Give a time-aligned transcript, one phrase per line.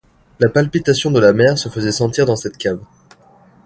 [0.39, 2.79] La palpitation de la mer se faisait sentir dans cette cave.